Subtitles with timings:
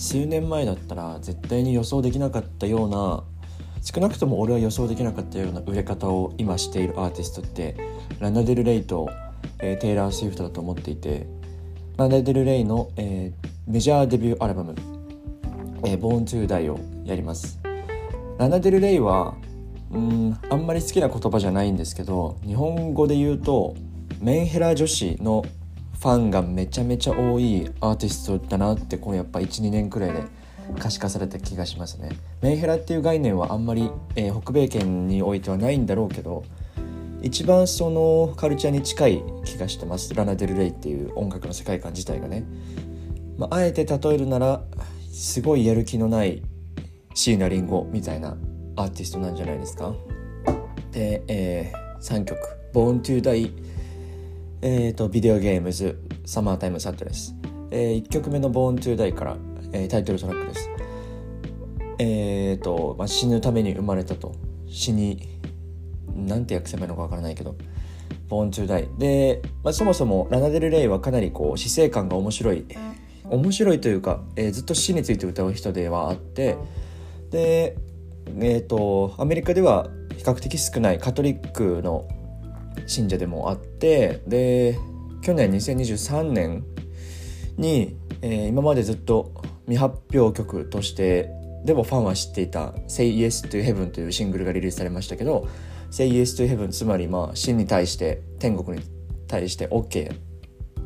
[0.00, 3.22] 数年前だったら絶対に予想できなかったような
[3.82, 7.76] 少なくとも俺は予想できなかったような売れ方を今しているアーティストって
[8.18, 9.10] ラナデル・レイと、
[9.58, 11.26] えー、テイラー・スウィフトだと思っていて
[11.98, 14.74] ラナデル・レイの、えー、メジャーデビューアルバム
[15.84, 17.60] 「えー、Born to Die」をやります。
[18.38, 19.34] ラナデル・レイは
[19.92, 23.74] うんあんまり好きな言葉じゃないんですけど日本語で言うと
[24.18, 25.44] メンヘラ女子の
[26.00, 30.24] ファンがめちゃめちゃ多いアーティストだなってこのやっぱ12年くらいで
[30.78, 32.10] 可視化された気がしますね。
[32.40, 36.44] メンヘラっていう概念はあんまり、えー、北米圏においてはないんだろうけど
[37.20, 40.14] 一番そのカルチャーに近い気がしてます。
[40.14, 42.44] ラナ・デル・レイっていう音楽の世界観自体がね、
[43.36, 44.62] まあ、あえて例えるなら
[45.12, 46.42] すごいやる気のない
[47.12, 48.38] 椎名林檎みたいな
[48.76, 49.92] アーティストなんじゃないですか。
[50.92, 52.38] で、えー、3曲
[52.72, 53.52] 「Born to Die」
[54.62, 57.34] えーと、ビデオゲームズ「サマータイムサットです、
[57.70, 59.36] えー、1曲目の「Born to Die」から、
[59.72, 60.68] えー、タイトルトラックです。
[61.98, 64.32] えーと、まあ、死ぬために生まれたと。
[64.66, 65.38] 死に
[66.14, 67.56] なんて訳せばいいのかわからないけど
[68.28, 72.66] 「Born to Die」で、まあ、そもそもラナデル・レイはかなりこう死生観が面白い。
[73.30, 76.56] 面白いというか、えー、ずっと死について歌う人ではあって。
[77.30, 77.76] で
[78.38, 79.88] えーとアメリカでは
[80.18, 82.06] 比較的少ないカトリックの
[82.86, 84.78] 信者でもあってで
[85.22, 86.64] 去年2023年
[87.56, 89.32] に、えー、今までずっと
[89.66, 91.30] 未発表曲として
[91.64, 95.46] でもファンは知っていた「Say Yes to Heaven」というシングルがリリースされましたけど
[95.90, 98.84] 「Say Yes to Heaven」つまりまあ死に対して天国に
[99.28, 100.12] 対して OK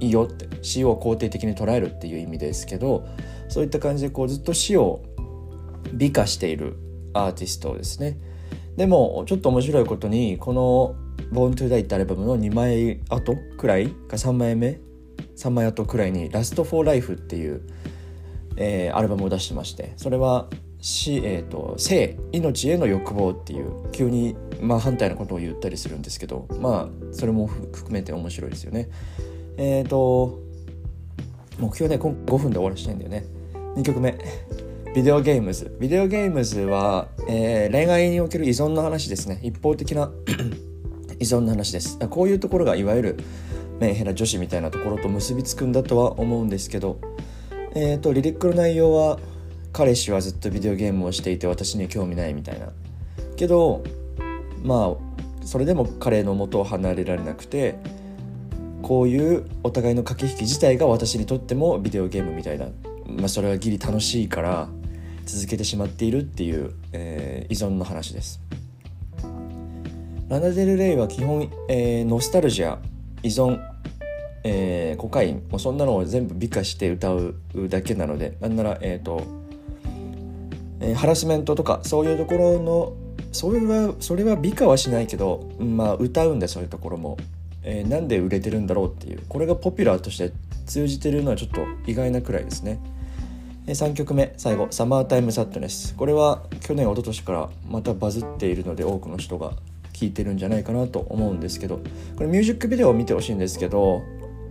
[0.00, 3.06] いいよって死を肯定的に捉えるっていう意味ですけど
[3.48, 5.02] そういった感じでこうずっと死を
[5.92, 6.76] 美化している
[7.14, 8.18] アーティストですね。
[8.76, 10.94] でもちょっと面白いことにこの
[11.32, 13.88] 「Born to Die」ってアルバムの2枚後くらい？
[13.88, 14.80] か3枚目
[15.36, 17.62] ？3枚後くらいに「Last for Life」っていう、
[18.56, 20.48] えー、アルバムを出してましてそれは
[20.80, 28.88] 死、えーと、生命への欲望っていう急にまあ反対のことを言ったりするんですけどまあそれも含めて面白いですよね。
[29.56, 30.38] えっ、ー、と
[31.58, 33.24] 目標ね5分で終わらせたいんだよね。
[33.76, 34.16] 2曲目。
[34.94, 35.76] ビデオゲームズ。
[35.78, 39.40] ビデオゲームズは、えー、恋愛における依存の話ですね。
[39.42, 40.10] 一方的な
[41.18, 41.98] 依存の話です。
[42.08, 43.16] こういうところがいわゆる
[43.80, 46.98] メンヘラ女子みたいなところと結びつくんだとは思うんですけど
[47.74, 49.18] えっ、ー、とリリックの内容は
[49.72, 52.68] 彼氏はずっとビデオゲームをしていて私には興味ないみたいな。
[53.36, 53.84] けど
[54.62, 57.78] まあそれでも彼の元を離れられなくて
[58.82, 62.66] こういうお互いの駆け引き自体が私にとってもビデオゲームみたいな、
[63.06, 64.68] まあ、それはギリ楽しいから
[65.24, 68.40] 続けてしまっているっていう、えー、依存の話です。
[70.28, 72.78] ラナデル・レイは基本、えー、ノスタルジア
[73.22, 73.58] 依存、
[74.44, 77.34] えー、コカインもうそんなのを全部美化して歌う
[77.70, 79.22] だけなのでなんならえっ、ー、と、
[80.80, 82.92] えー、ハラスメントとかそういうところの
[83.32, 87.16] それはそれは美化はしないけど、まあ、歌うんでそういうところも、
[87.62, 89.22] えー、なんで売れてるんだろうっていう。
[89.28, 90.32] これがポピュラーとして
[90.66, 92.80] 通じてるのはちょっと意外なくらいですね。
[93.66, 99.52] 3曲目最後「サマータイムサッドネス」これは去年一昨年からまたバズっているので多くの人が。
[99.98, 101.80] 聴いてるんじゃないかなと思うんですけど
[102.16, 104.02] これミュージックビデオを見てほしいんですけど、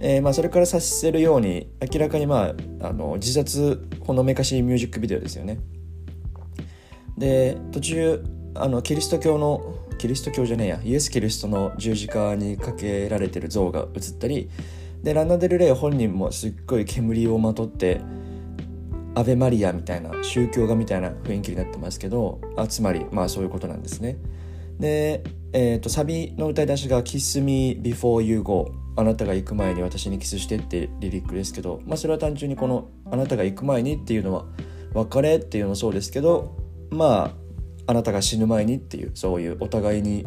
[0.00, 5.60] えー、まあそれからさせるように明らかにまああの自殺ほのめかしいミュージックビデオですよね
[7.16, 14.50] で途中あのキリスト教のキリスト教じゃねえやイエス・キリストの十字架にかけられてる像が映ったり
[15.02, 18.00] でランナ・デル・レイ本人もすっごい煙をまとって
[19.14, 24.16] アベマリアみたいな宗教画みたいな雰囲気になってますけどあつまりまあそういうことなんですね。
[24.78, 25.22] で、
[25.52, 34.46] えーと、サビの歌い出しが「Kiss me before you go」あなたが行く前に私にキスしてってリリックですけど、まあ、それは単純にこの「あなたが行く前に」っていうのは
[34.92, 36.56] 別れっていうのもそうですけど
[36.90, 37.32] ま
[37.86, 40.26] ああなたが死ぬ前にっていうそういうお互いに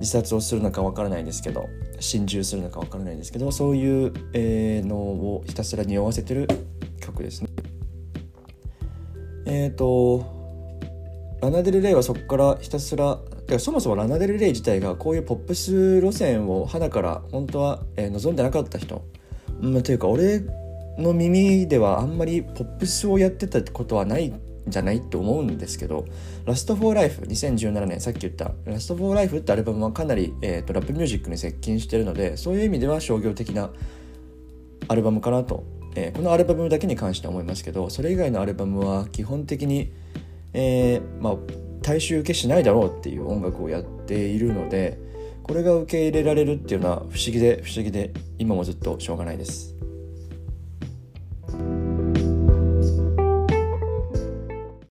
[0.00, 1.66] 自殺をするのかわからないんですけど
[1.98, 6.46] 心中するのかわからないんですけどそういう、えー、のをひたすら匂わせてる
[7.00, 7.48] 曲ですね。
[9.46, 10.24] えっ、ー、と
[11.40, 13.18] ラナデル・レイはそこからひたすら
[13.58, 19.02] そもそもラナデル・レイ自体がこういうポップス路線を花から本当は、望んでなかった人、
[19.62, 20.42] うん、というか俺
[20.98, 26.04] の耳ではあんまりポップスをやってたことはないんじゃないって思うんですけど
[26.44, 33.70] 「ラスト・フォー・ライフ」2017年さっき言った「ラスト・フォー・ライフ」ってアルバムはかなり、えーと、ラップミュージックに接近してるのでそういう意味では商業的な
[34.88, 35.64] アルバムかなと。
[35.94, 39.90] えー、このアルバムだけに関しては思いますけどそれ以外のアルバムは基本的に、
[40.52, 41.36] えー、まあ、
[41.88, 44.98] 大衆受けしないだろうっていう音楽をやっているので
[45.42, 49.77] これが受け入れられるっていうのは不思議で不思議で今もずっとしょうがないです。